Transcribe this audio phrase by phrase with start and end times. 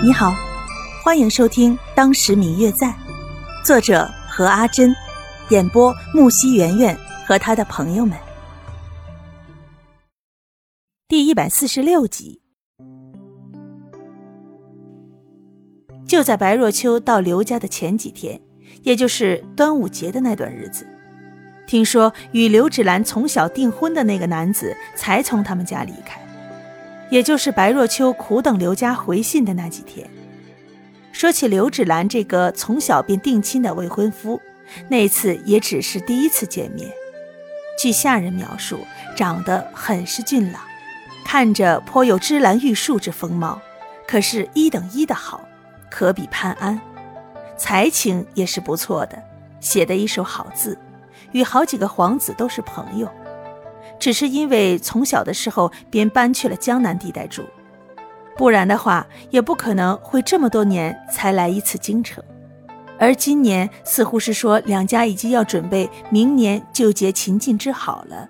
[0.00, 0.32] 你好，
[1.02, 2.86] 欢迎收听《当时明月在》，
[3.64, 4.94] 作者何阿珍，
[5.48, 8.16] 演播木西圆圆和他的朋友们。
[11.08, 12.40] 第一百四十六集，
[16.06, 18.40] 就在白若秋到刘家的前几天，
[18.84, 20.86] 也就是端午节的那段日子，
[21.66, 26.24] 听说与刘芷兰从小订婚的那个男子才从他们家离开。
[27.10, 30.08] 也就是白若秋苦等刘家回信的那几天，
[31.12, 34.40] 说起刘芷兰这个从小便定亲的未婚夫，
[34.88, 36.90] 那次也只是第一次见面。
[37.78, 38.80] 据下人描述，
[39.16, 40.60] 长得很是俊朗，
[41.24, 43.60] 看着颇有芝兰玉树之风貌，
[44.06, 45.40] 可是一等一的好，
[45.90, 46.80] 可比潘安。
[47.56, 49.22] 才情也是不错的，
[49.60, 50.78] 写的一手好字，
[51.32, 53.10] 与好几个皇子都是朋友。
[53.98, 57.42] 只是因为从小的时候便搬去了江南地带住，
[58.36, 62.22] 不然的话也不可能会这么多年才来一次京城。
[62.98, 68.28] 而今年似乎是说两家已经要准备明年就结秦晋之好了，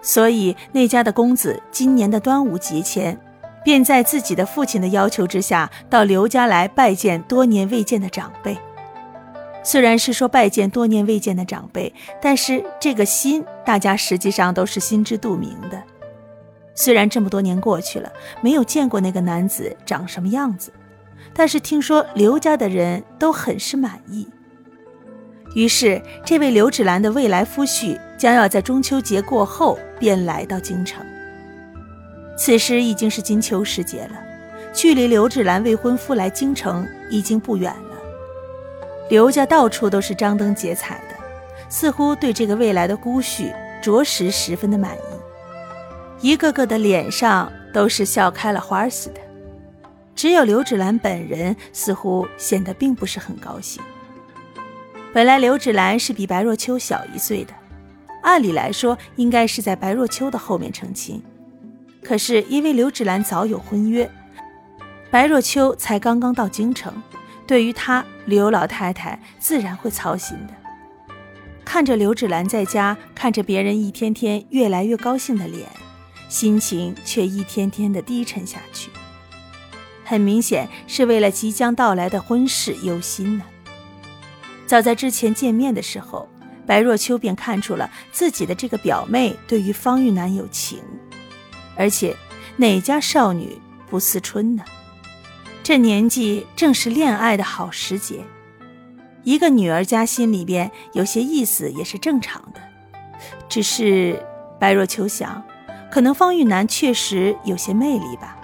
[0.00, 3.20] 所以那家的公子今年的端午节前，
[3.64, 8.56] 便在自己的父亲的要求之下，到刘家来拜见多年未见的长辈。
[9.62, 15.82] 虽然是说拜见多年未见的长辈，但是这个心，大家实际上都是心知肚明的。
[16.74, 20.72] 虽然这么多年过去了，没有见过那个男子长什么样子，
[21.34, 24.26] 但是听说刘家的人都很是满意。
[25.54, 31.04] 于是，这位刘芷兰的未来夫婿将要在中秋节过后便来到京城。
[32.38, 34.16] 此时已经是金秋时节了，
[34.72, 37.89] 距离刘芷兰未婚夫来京城已经不远了。
[39.10, 41.16] 刘家到处都是张灯结彩的，
[41.68, 49.20] 似乎对这个未来的姑婿着实十分的满意，一个个的脸上都是笑开了花似的。
[50.14, 53.82] 只有刘芷兰本人似乎显得并不是很高兴。
[55.12, 57.52] 本来刘芷兰是比白若秋小一岁的，
[58.22, 61.20] 按理来说应该是在白若秋的后面成亲，
[62.04, 64.08] 可是因为刘芷兰早有婚约，
[65.10, 66.94] 白若秋才刚刚到京城。
[67.50, 70.54] 对于他，刘老太太自然会操心的。
[71.64, 75.68] 看着刘芷兰在家，看着别人一天天越来越高兴的脸，
[76.28, 78.88] 心情却一天天的低沉下去。
[80.04, 83.44] 很明显是为了即将到来的婚事忧心呢。
[84.64, 86.28] 早在之前见面的时候，
[86.64, 90.78] 白若秋便看出了自己的这个表妹对于方玉楠有情，
[91.74, 92.14] 而且
[92.58, 93.58] 哪家少女
[93.88, 94.62] 不思春呢？
[95.70, 98.24] 这年纪正是恋爱的好时节，
[99.22, 102.60] 一个女儿家心里边有些意思也是正常的。
[103.48, 104.20] 只是
[104.58, 105.40] 白若秋想，
[105.88, 108.36] 可能方玉楠确实有些魅力吧，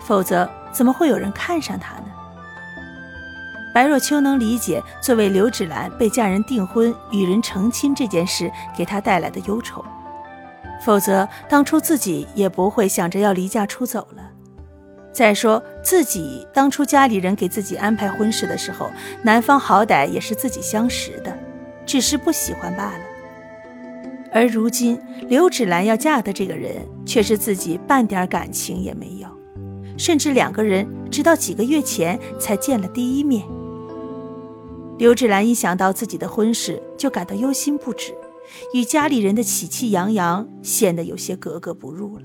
[0.00, 2.06] 否则怎么会有人看上他呢？
[3.72, 9.84] 白若秋能理解，作为刘芷兰被嫁人订婚、与人成亲这件事给她带来的忧愁，
[10.84, 14.33] 否则当初自己也不会想着要离家出走了。
[15.14, 18.90] 再说自己当初家里人给自己安排婚事的时候，
[19.22, 21.32] 男方好歹也是自己相识的，
[21.86, 23.00] 只是不喜欢罢了。
[24.32, 29.28] 而如今刘芷兰要嫁的这个人，却是自己半点感情也没有，
[29.96, 33.44] 甚至两个人直到几个月前才见了第一面。
[34.98, 38.12] 刘芷兰一想到自己的婚事，就感到忧心不止，
[38.72, 42.24] 与家里人的喜气洋洋显得有些格格不入了。